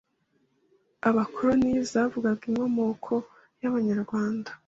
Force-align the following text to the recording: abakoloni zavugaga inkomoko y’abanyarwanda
abakoloni 1.09 1.69
zavugaga 1.91 2.43
inkomoko 2.49 3.13
y’abanyarwanda 3.61 4.49